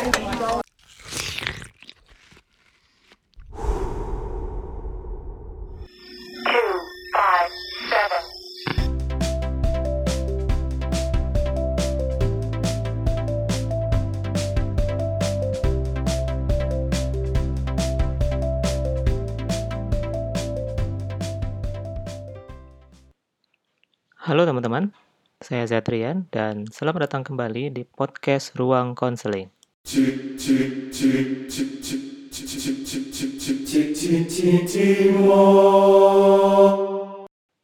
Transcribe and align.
Halo 0.00 0.08
teman-teman, 24.48 24.96
saya 25.44 25.68
Zatrian 25.68 26.24
dan 26.32 26.64
selamat 26.72 27.04
datang 27.04 27.28
kembali 27.28 27.68
di 27.68 27.84
podcast 27.84 28.56
Ruang 28.56 28.96
Konseling. 28.96 29.59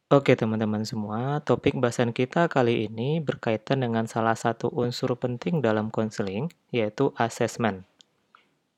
Oke 0.07 0.33
teman-teman 0.39 0.83
semua, 0.83 1.39
topik 1.43 1.79
bahasan 1.79 2.11
kita 2.11 2.51
kali 2.51 2.87
ini 2.87 3.23
berkaitan 3.23 3.83
dengan 3.83 4.07
salah 4.11 4.35
satu 4.35 4.67
unsur 4.71 5.15
penting 5.15 5.63
dalam 5.63 5.87
konseling, 5.87 6.51
yaitu 6.71 7.15
asesmen. 7.15 7.87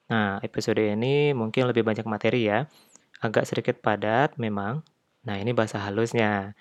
Nah, 0.10 0.42
episode 0.42 0.82
ini 0.82 1.34
mungkin 1.38 1.70
lebih 1.70 1.82
banyak 1.82 2.06
materi 2.06 2.50
ya, 2.50 2.70
agak 3.22 3.46
sedikit 3.50 3.78
padat 3.82 4.38
memang. 4.42 4.86
Nah, 5.26 5.38
ini 5.38 5.54
bahasa 5.58 5.82
halusnya, 5.82 6.58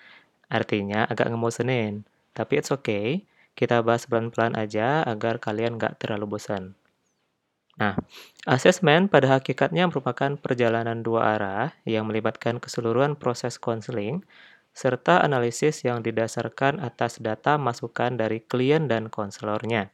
artinya 0.49 1.05
agak 1.05 1.29
ngemosenin. 1.33 2.05
Tapi 2.33 2.61
it's 2.61 2.73
okay, 2.73 3.29
kita 3.59 3.83
bahas 3.83 4.07
pelan-pelan 4.07 4.55
aja 4.55 5.03
agar 5.03 5.43
kalian 5.43 5.75
nggak 5.75 5.99
terlalu 5.99 6.39
bosan. 6.39 6.79
Nah, 7.75 7.99
asesmen 8.47 9.11
pada 9.11 9.39
hakikatnya 9.39 9.87
merupakan 9.91 10.39
perjalanan 10.39 11.03
dua 11.03 11.35
arah 11.35 11.75
yang 11.83 12.07
melibatkan 12.07 12.63
keseluruhan 12.63 13.19
proses 13.19 13.59
konseling 13.59 14.23
serta 14.71 15.19
analisis 15.19 15.83
yang 15.83 15.99
didasarkan 15.99 16.79
atas 16.79 17.19
data 17.19 17.59
masukan 17.59 18.15
dari 18.15 18.39
klien 18.39 18.87
dan 18.87 19.11
konselornya. 19.11 19.91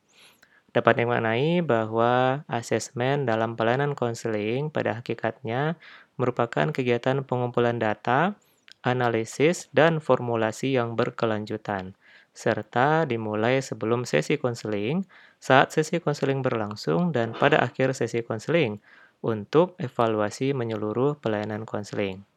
Dapat 0.76 1.02
dimaknai 1.02 1.64
bahwa 1.64 2.44
asesmen 2.52 3.24
dalam 3.26 3.56
pelayanan 3.58 3.96
konseling 3.96 4.68
pada 4.70 5.00
hakikatnya 5.00 5.80
merupakan 6.20 6.70
kegiatan 6.70 7.24
pengumpulan 7.24 7.80
data, 7.80 8.36
analisis, 8.84 9.72
dan 9.72 10.04
formulasi 10.04 10.76
yang 10.76 11.00
berkelanjutan, 11.00 11.96
serta 12.36 13.08
dimulai 13.08 13.64
sebelum 13.64 14.04
sesi 14.04 14.36
konseling, 14.36 15.08
saat 15.40 15.72
sesi 15.72 16.04
konseling 16.04 16.44
berlangsung, 16.44 17.16
dan 17.16 17.32
pada 17.32 17.64
akhir 17.64 17.96
sesi 17.96 18.22
konseling 18.22 18.84
untuk 19.24 19.80
evaluasi 19.80 20.52
menyeluruh 20.52 21.16
pelayanan 21.24 21.64
konseling. 21.64 22.28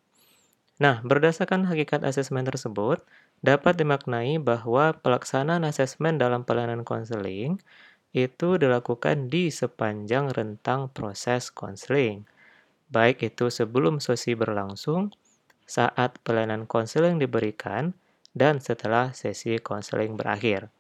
Nah, 0.79 1.03
berdasarkan 1.03 1.67
hakikat 1.67 2.07
asesmen 2.07 2.47
tersebut, 2.47 3.03
dapat 3.43 3.75
dimaknai 3.75 4.39
bahwa 4.39 4.95
pelaksanaan 4.95 5.67
asesmen 5.67 6.23
dalam 6.23 6.47
pelayanan 6.47 6.87
konseling 6.87 7.59
itu 8.15 8.57
dilakukan 8.57 9.27
di 9.29 9.51
sepanjang 9.51 10.31
rentang 10.33 10.89
proses 10.95 11.51
konseling, 11.51 12.25
baik 12.89 13.21
itu 13.27 13.53
sebelum 13.53 14.01
sesi 14.01 14.33
berlangsung, 14.33 15.13
saat 15.69 16.17
pelayanan 16.25 16.65
konseling 16.65 17.21
diberikan, 17.21 17.93
dan 18.37 18.61
setelah 18.63 19.13
sesi 19.17 19.61
konseling 19.61 20.17
berakhir. 20.17 20.73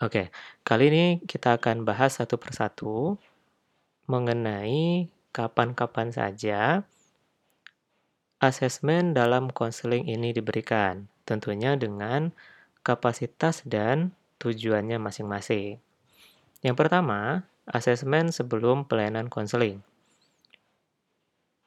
Oke, 0.00 0.32
kali 0.64 0.84
ini 0.88 1.04
kita 1.24 1.60
akan 1.60 1.84
bahas 1.84 2.16
satu 2.16 2.40
persatu 2.40 3.20
mengenai 4.08 5.12
kapan-kapan 5.30 6.08
saja 6.10 6.88
asesmen 8.40 9.12
dalam 9.12 9.52
konseling 9.52 10.08
ini 10.08 10.32
diberikan, 10.32 11.12
tentunya 11.28 11.76
dengan 11.76 12.32
kapasitas 12.80 13.60
dan 13.68 14.16
tujuannya 14.40 14.96
masing-masing. 14.96 15.76
Yang 16.64 16.76
pertama, 16.80 17.44
asesmen 17.68 18.32
sebelum 18.32 18.88
pelayanan 18.88 19.28
konseling. 19.28 19.84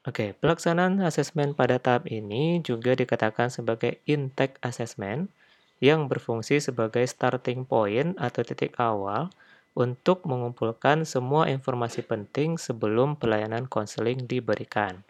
Oke, 0.04 0.36
pelaksanaan 0.36 1.00
asesmen 1.00 1.56
pada 1.56 1.80
tahap 1.80 2.04
ini 2.12 2.60
juga 2.60 2.92
dikatakan 2.92 3.48
sebagai 3.48 4.04
intake 4.04 4.60
assessment 4.60 5.32
yang 5.80 6.12
berfungsi 6.12 6.60
sebagai 6.60 7.08
starting 7.08 7.64
point 7.64 8.12
atau 8.20 8.44
titik 8.44 8.76
awal 8.76 9.32
untuk 9.72 10.28
mengumpulkan 10.28 11.08
semua 11.08 11.48
informasi 11.48 12.04
penting 12.04 12.60
sebelum 12.60 13.16
pelayanan 13.16 13.64
konseling 13.64 14.28
diberikan. 14.28 15.00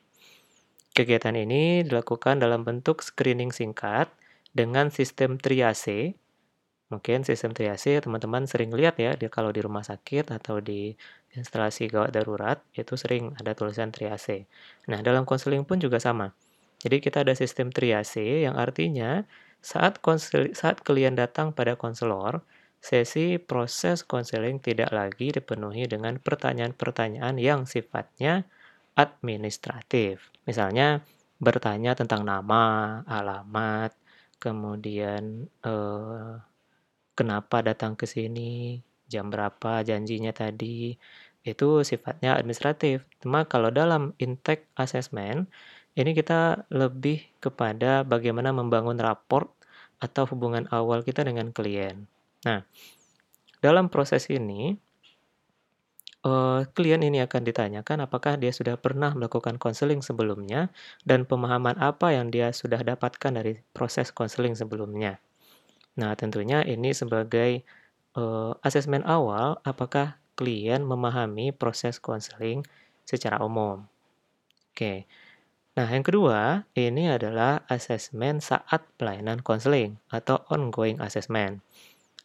Kegiatan 0.94 1.34
ini 1.34 1.82
dilakukan 1.82 2.38
dalam 2.38 2.62
bentuk 2.62 3.02
screening 3.02 3.50
singkat 3.50 4.06
dengan 4.54 4.94
sistem 4.94 5.42
triase. 5.42 6.14
Mungkin 6.92 7.24
sistem 7.24 7.56
triase 7.56 7.96
teman-teman 8.04 8.44
sering 8.44 8.68
lihat 8.72 9.00
ya 9.00 9.16
di 9.16 9.26
kalau 9.32 9.50
di 9.50 9.64
rumah 9.64 9.80
sakit 9.80 10.28
atau 10.28 10.60
di 10.60 10.92
instalasi 11.32 11.88
gawat 11.88 12.12
darurat 12.12 12.60
itu 12.76 12.94
sering 12.94 13.32
ada 13.40 13.56
tulisan 13.56 13.88
triase. 13.88 14.44
Nah, 14.92 15.00
dalam 15.00 15.24
konseling 15.24 15.64
pun 15.64 15.80
juga 15.80 15.96
sama. 15.96 16.36
Jadi 16.84 17.00
kita 17.00 17.24
ada 17.24 17.32
sistem 17.32 17.72
triase 17.72 18.44
yang 18.44 18.60
artinya 18.60 19.24
saat 19.64 20.04
konsel, 20.04 20.52
saat 20.52 20.84
klien 20.84 21.16
datang 21.16 21.56
pada 21.56 21.72
konselor, 21.80 22.44
sesi 22.84 23.40
proses 23.40 24.04
konseling 24.04 24.60
tidak 24.60 24.92
lagi 24.92 25.32
dipenuhi 25.32 25.88
dengan 25.88 26.20
pertanyaan-pertanyaan 26.20 27.40
yang 27.40 27.64
sifatnya 27.64 28.44
administratif. 28.92 30.28
Misalnya 30.44 31.00
bertanya 31.40 31.96
tentang 31.96 32.28
nama, 32.28 33.00
alamat, 33.08 33.96
kemudian 34.36 35.48
eh, 35.64 36.32
kenapa 37.14 37.62
datang 37.62 37.94
ke 37.94 38.04
sini, 38.04 38.82
jam 39.08 39.30
berapa 39.30 39.82
janjinya 39.86 40.34
tadi, 40.34 40.98
itu 41.44 41.68
sifatnya 41.84 42.36
administratif. 42.40 43.06
Cuma 43.22 43.46
kalau 43.46 43.70
dalam 43.70 44.16
intake 44.18 44.66
assessment, 44.74 45.46
ini 45.94 46.10
kita 46.16 46.66
lebih 46.74 47.22
kepada 47.38 48.02
bagaimana 48.02 48.50
membangun 48.50 48.98
raport 48.98 49.52
atau 50.02 50.26
hubungan 50.26 50.66
awal 50.74 51.06
kita 51.06 51.22
dengan 51.22 51.54
klien. 51.54 52.10
Nah, 52.42 52.66
dalam 53.62 53.88
proses 53.88 54.26
ini, 54.28 54.74
eh, 56.24 56.60
klien 56.74 57.00
ini 57.00 57.22
akan 57.22 57.42
ditanyakan 57.46 58.04
apakah 58.04 58.34
dia 58.40 58.50
sudah 58.50 58.74
pernah 58.80 59.14
melakukan 59.14 59.56
konseling 59.60 60.02
sebelumnya 60.02 60.72
dan 61.06 61.28
pemahaman 61.28 61.78
apa 61.78 62.16
yang 62.16 62.28
dia 62.32 62.50
sudah 62.50 62.80
dapatkan 62.80 63.32
dari 63.36 63.60
proses 63.76 64.10
konseling 64.10 64.58
sebelumnya. 64.58 65.20
Nah, 65.94 66.12
tentunya 66.18 66.62
ini 66.66 66.90
sebagai 66.90 67.62
eh, 68.14 68.52
asesmen 68.66 69.02
awal 69.06 69.58
apakah 69.62 70.18
klien 70.34 70.82
memahami 70.82 71.54
proses 71.54 72.02
konseling 72.02 72.66
secara 73.06 73.38
umum. 73.42 73.86
Oke. 74.74 75.06
Nah, 75.74 75.90
yang 75.90 76.06
kedua, 76.06 76.70
ini 76.78 77.10
adalah 77.10 77.66
asesmen 77.66 78.38
saat 78.38 78.86
pelayanan 78.94 79.42
konseling 79.42 79.98
atau 80.06 80.46
ongoing 80.50 81.02
assessment. 81.02 81.62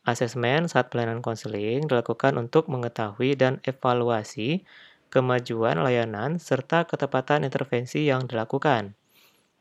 Asesmen 0.05 0.69
saat 0.69 0.93
pelayanan 0.93 1.21
konseling 1.25 1.89
dilakukan 1.89 2.37
untuk 2.37 2.69
mengetahui 2.69 3.33
dan 3.37 3.57
evaluasi 3.65 4.65
kemajuan 5.09 5.81
layanan 5.81 6.37
serta 6.37 6.85
ketepatan 6.85 7.41
intervensi 7.41 8.05
yang 8.05 8.29
dilakukan. 8.29 8.93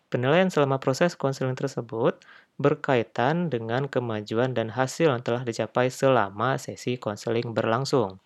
Penilaian 0.08 0.48
selama 0.48 0.80
proses 0.80 1.16
konseling 1.16 1.56
tersebut 1.56 2.16
berkaitan 2.58 3.48
dengan 3.54 3.86
kemajuan 3.94 4.50
dan 4.58 4.68
hasil 4.78 5.08
yang 5.14 5.22
telah 5.26 5.42
dicapai 5.48 5.88
selama 6.00 6.58
sesi 6.58 6.98
konseling 6.98 7.48
berlangsung. 7.56 8.18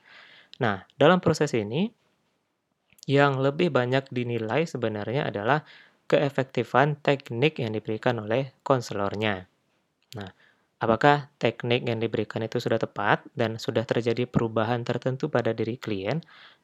Nah, 0.62 0.84
dalam 1.00 1.19
proses 1.25 1.52
ini, 1.56 1.82
yang 3.06 3.32
lebih 3.43 3.69
banyak 3.79 4.05
dinilai 4.14 4.62
sebenarnya 4.67 5.23
adalah 5.31 5.58
keefektifan 6.11 6.88
teknik 7.06 7.58
yang 7.62 7.73
diberikan 7.76 8.17
oleh 8.25 8.55
konselornya. 8.69 9.46
Nah, 10.19 10.31
apakah 10.84 11.31
teknik 11.43 11.82
yang 11.90 11.99
diberikan 12.05 12.43
itu 12.49 12.58
sudah 12.64 12.79
tepat 12.82 13.25
dan 13.40 13.56
sudah 13.58 13.84
terjadi 13.88 14.25
perubahan 14.29 14.82
tertentu 14.88 15.29
pada 15.32 15.52
diri 15.56 15.76
klien 15.84 16.19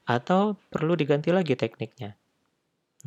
atau 0.06 0.56
perlu 0.72 0.94
diganti 1.00 1.30
lagi 1.34 1.54
tekniknya? 1.58 2.14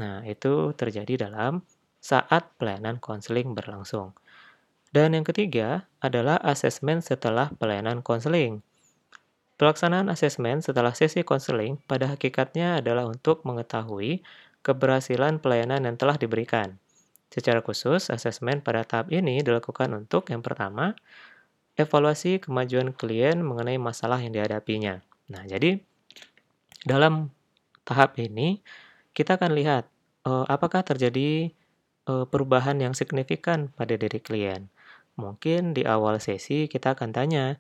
Nah, 0.02 0.24
itu 0.28 0.54
terjadi 0.76 1.28
dalam 1.30 1.64
saat 2.02 2.44
pelayanan 2.60 2.98
konseling 3.00 3.54
berlangsung. 3.58 4.12
Dan 4.92 5.16
yang 5.16 5.24
ketiga 5.24 5.88
adalah 6.04 6.36
asesmen 6.44 7.00
setelah 7.00 7.48
pelayanan 7.56 8.04
konseling. 8.04 8.60
Pelaksanaan 9.56 10.12
asesmen 10.12 10.60
setelah 10.60 10.92
sesi 10.92 11.24
konseling 11.24 11.80
pada 11.88 12.12
hakikatnya 12.12 12.84
adalah 12.84 13.08
untuk 13.08 13.48
mengetahui 13.48 14.20
keberhasilan 14.68 15.40
pelayanan 15.40 15.88
yang 15.88 15.96
telah 15.96 16.20
diberikan. 16.20 16.76
Secara 17.32 17.64
khusus, 17.64 18.12
asesmen 18.12 18.60
pada 18.60 18.84
tahap 18.84 19.16
ini 19.16 19.40
dilakukan 19.40 19.96
untuk 19.96 20.28
yang 20.28 20.44
pertama, 20.44 21.00
evaluasi 21.80 22.44
kemajuan 22.44 22.92
klien 22.92 23.40
mengenai 23.40 23.80
masalah 23.80 24.20
yang 24.20 24.36
dihadapinya. 24.36 25.00
Nah, 25.32 25.48
jadi 25.48 25.80
Dalam 26.82 27.30
tahap 27.86 28.18
ini, 28.18 28.58
kita 29.14 29.38
akan 29.38 29.54
lihat 29.54 29.86
uh, 30.26 30.50
apakah 30.50 30.82
terjadi 30.82 31.54
uh, 32.10 32.26
perubahan 32.26 32.82
yang 32.82 32.98
signifikan 32.98 33.70
pada 33.78 33.94
diri 33.94 34.18
klien. 34.18 34.66
Mungkin 35.20 35.76
di 35.76 35.84
awal 35.84 36.20
sesi 36.24 36.72
kita 36.72 36.96
akan 36.96 37.10
tanya, 37.12 37.60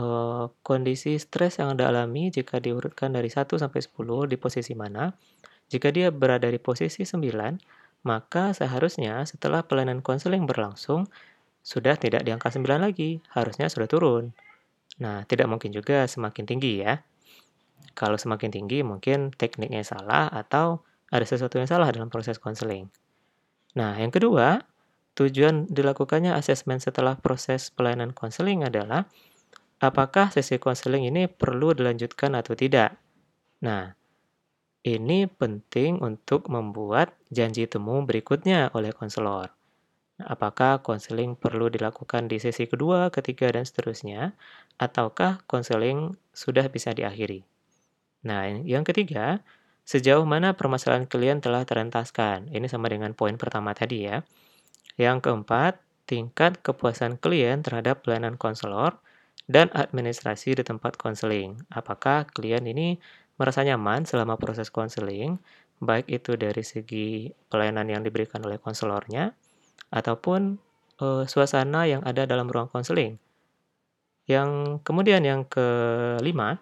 uh, 0.00 0.52
kondisi 0.64 1.16
stres 1.16 1.60
yang 1.60 1.76
Anda 1.76 1.88
alami 1.88 2.28
jika 2.32 2.60
diurutkan 2.60 3.16
dari 3.16 3.28
1 3.32 3.56
sampai 3.56 3.80
10 3.80 4.28
di 4.28 4.36
posisi 4.36 4.72
mana? 4.76 5.12
Jika 5.70 5.94
dia 5.94 6.10
berada 6.10 6.50
di 6.50 6.58
posisi 6.58 7.06
9, 7.06 8.02
maka 8.02 8.56
seharusnya 8.56 9.22
setelah 9.28 9.62
pelayanan 9.62 10.02
konseling 10.02 10.48
berlangsung, 10.48 11.06
sudah 11.60 11.94
tidak 12.00 12.24
di 12.24 12.32
angka 12.32 12.50
9 12.50 12.80
lagi, 12.80 13.20
harusnya 13.36 13.68
sudah 13.70 13.86
turun. 13.86 14.32
Nah, 15.00 15.24
tidak 15.28 15.46
mungkin 15.46 15.70
juga 15.70 16.08
semakin 16.08 16.44
tinggi 16.48 16.82
ya. 16.82 17.00
Kalau 17.94 18.16
semakin 18.16 18.50
tinggi 18.50 18.80
mungkin 18.80 19.32
tekniknya 19.34 19.84
salah 19.84 20.28
atau 20.32 20.82
ada 21.10 21.26
sesuatu 21.26 21.58
yang 21.60 21.68
salah 21.68 21.90
dalam 21.92 22.08
proses 22.08 22.40
konseling. 22.40 22.88
Nah, 23.76 23.98
yang 23.98 24.10
kedua, 24.10 24.62
tujuan 25.20 25.68
dilakukannya 25.68 26.32
asesmen 26.32 26.80
setelah 26.80 27.20
proses 27.20 27.68
pelayanan 27.68 28.16
konseling 28.16 28.64
adalah 28.64 29.04
apakah 29.76 30.32
sesi 30.32 30.56
konseling 30.56 31.04
ini 31.04 31.28
perlu 31.28 31.76
dilanjutkan 31.76 32.32
atau 32.32 32.56
tidak. 32.56 32.96
Nah, 33.60 33.92
ini 34.80 35.28
penting 35.28 36.00
untuk 36.00 36.48
membuat 36.48 37.12
janji 37.28 37.68
temu 37.68 38.00
berikutnya 38.08 38.72
oleh 38.72 38.96
konselor. 38.96 39.52
Apakah 40.20 40.80
konseling 40.80 41.36
perlu 41.36 41.68
dilakukan 41.68 42.28
di 42.28 42.40
sesi 42.40 42.64
kedua, 42.64 43.12
ketiga, 43.12 43.52
dan 43.52 43.68
seterusnya, 43.68 44.32
ataukah 44.80 45.44
konseling 45.44 46.16
sudah 46.32 46.68
bisa 46.72 46.96
diakhiri? 46.96 47.44
Nah, 48.24 48.48
yang 48.48 48.84
ketiga, 48.84 49.44
sejauh 49.84 50.24
mana 50.28 50.56
permasalahan 50.56 51.08
klien 51.08 51.40
telah 51.40 51.64
terentaskan. 51.64 52.52
Ini 52.52 52.68
sama 52.68 52.92
dengan 52.92 53.12
poin 53.16 53.40
pertama 53.40 53.72
tadi 53.72 54.08
ya. 54.08 54.24
Yang 55.00 55.24
keempat, 55.24 55.80
tingkat 56.04 56.60
kepuasan 56.60 57.16
klien 57.16 57.64
terhadap 57.64 58.04
pelayanan 58.04 58.36
konselor 58.36 59.00
dan 59.48 59.72
administrasi 59.72 60.60
di 60.60 60.60
tempat 60.60 61.00
konseling. 61.00 61.56
Apakah 61.72 62.28
klien 62.28 62.60
ini 62.68 63.00
merasa 63.40 63.64
nyaman 63.64 64.04
selama 64.04 64.36
proses 64.36 64.68
konseling, 64.68 65.40
baik 65.80 66.04
itu 66.12 66.36
dari 66.36 66.60
segi 66.60 67.32
pelayanan 67.48 67.88
yang 67.88 68.04
diberikan 68.04 68.44
oleh 68.44 68.60
konselornya, 68.60 69.32
ataupun 69.88 70.60
uh, 71.00 71.24
suasana 71.24 71.88
yang 71.88 72.04
ada 72.04 72.28
dalam 72.28 72.52
ruang 72.52 72.68
konseling. 72.68 73.16
Yang 74.28 74.84
kemudian 74.84 75.24
yang 75.24 75.48
kelima, 75.48 76.60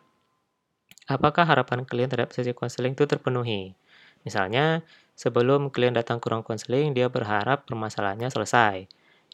apakah 1.11 1.43
harapan 1.43 1.83
klien 1.83 2.07
terhadap 2.07 2.31
sesi 2.31 2.55
konseling 2.55 2.95
itu 2.95 3.05
terpenuhi? 3.05 3.75
Misalnya, 4.23 4.87
sebelum 5.19 5.75
klien 5.75 5.91
datang 5.91 6.23
ke 6.23 6.31
ruang 6.31 6.47
konseling, 6.47 6.95
dia 6.95 7.11
berharap 7.11 7.67
permasalahannya 7.67 8.31
selesai. 8.31 8.87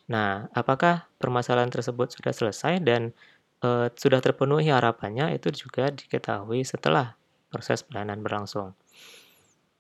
Nah, 0.09 0.49
apakah 0.57 1.13
permasalahan 1.21 1.69
tersebut 1.69 2.17
sudah 2.17 2.33
selesai 2.33 2.81
dan 2.81 3.13
e, 3.61 3.93
sudah 3.93 4.25
terpenuhi 4.25 4.73
harapannya 4.73 5.37
itu 5.37 5.53
juga 5.53 5.93
diketahui 5.93 6.65
setelah 6.65 7.21
proses 7.53 7.85
pelayanan 7.85 8.25
berlangsung. 8.25 8.73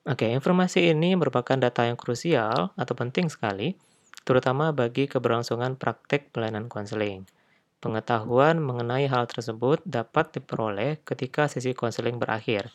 Oke, 0.04 0.28
informasi 0.28 0.92
ini 0.92 1.16
merupakan 1.16 1.56
data 1.56 1.88
yang 1.88 1.96
krusial 1.96 2.76
atau 2.76 2.94
penting 2.94 3.32
sekali 3.32 3.72
terutama 4.24 4.72
bagi 4.72 5.08
keberlangsungan 5.08 5.76
praktek 5.80 6.32
pelayanan 6.32 6.68
konseling. 6.68 7.28
Pengetahuan 7.84 8.56
mengenai 8.60 9.04
hal 9.12 9.28
tersebut 9.28 9.84
dapat 9.84 10.32
diperoleh 10.32 11.04
ketika 11.04 11.48
sesi 11.52 11.76
konseling 11.76 12.16
berakhir. 12.16 12.72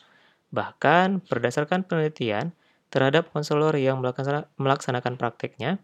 Bahkan, 0.54 1.26
berdasarkan 1.26 1.82
penelitian 1.82 2.54
terhadap 2.90 3.30
konselor 3.30 3.74
yang 3.78 4.02
melaksanakan 4.58 5.14
prakteknya, 5.14 5.78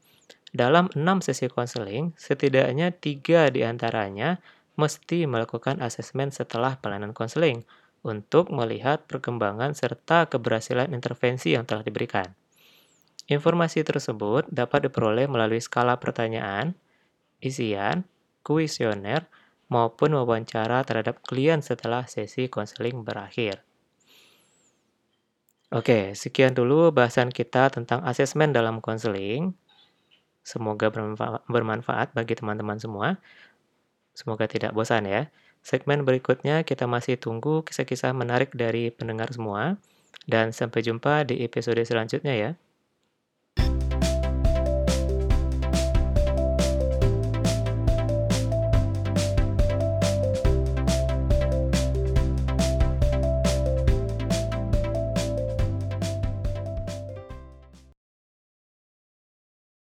dalam 0.51 0.91
enam 0.95 1.23
sesi 1.23 1.47
konseling, 1.51 2.15
setidaknya 2.19 2.95
tiga 2.95 3.51
di 3.51 3.63
antaranya 3.63 4.43
mesti 4.77 5.25
melakukan 5.25 5.81
asesmen 5.81 6.31
setelah 6.31 6.77
pelayanan 6.79 7.17
konseling 7.17 7.65
untuk 8.07 8.55
melihat 8.55 9.03
perkembangan 9.11 9.75
serta 9.75 10.31
keberhasilan 10.31 10.95
intervensi 10.95 11.57
yang 11.57 11.67
telah 11.67 11.83
diberikan. 11.83 12.37
Informasi 13.27 13.83
tersebut 13.83 14.47
dapat 14.47 14.87
diperoleh 14.87 15.27
melalui 15.27 15.59
skala 15.59 15.99
pertanyaan, 15.99 16.79
isian, 17.43 18.07
kuesioner, 18.47 19.27
maupun 19.67 20.15
wawancara 20.15 20.87
terhadap 20.87 21.27
klien 21.27 21.59
setelah 21.59 22.07
sesi 22.07 22.47
konseling 22.47 23.03
berakhir. 23.03 23.67
Oke, 25.75 26.15
sekian 26.15 26.55
dulu 26.55 26.95
bahasan 26.95 27.35
kita 27.35 27.75
tentang 27.75 27.99
asesmen 28.07 28.55
dalam 28.55 28.79
konseling. 28.79 29.51
Semoga 30.47 30.95
bermanfaat 31.51 32.15
bagi 32.15 32.39
teman-teman 32.39 32.79
semua. 32.79 33.19
Semoga 34.15 34.47
tidak 34.47 34.71
bosan 34.79 35.11
ya. 35.11 35.27
Segmen 35.67 36.07
berikutnya 36.07 36.63
kita 36.63 36.87
masih 36.87 37.19
tunggu 37.19 37.67
kisah-kisah 37.67 38.15
menarik 38.15 38.55
dari 38.55 38.95
pendengar 38.95 39.35
semua. 39.35 39.75
Dan 40.23 40.55
sampai 40.55 40.87
jumpa 40.87 41.27
di 41.27 41.43
episode 41.43 41.83
selanjutnya 41.83 42.35
ya. 42.39 42.51